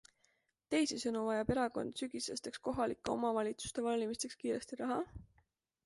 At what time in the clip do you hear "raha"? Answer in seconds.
4.85-5.03